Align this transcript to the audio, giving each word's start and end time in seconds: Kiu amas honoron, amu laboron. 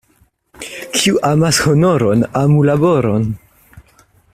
Kiu 0.95 1.19
amas 1.33 1.61
honoron, 1.67 2.27
amu 2.43 2.67
laboron. 2.71 3.33